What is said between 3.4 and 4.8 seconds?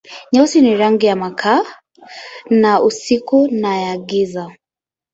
na ya giza.